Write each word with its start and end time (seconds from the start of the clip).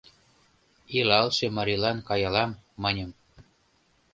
Илалше 0.97 1.45
марийлан 1.57 1.97
каялам, 2.07 2.51
маньым,- 2.83 3.11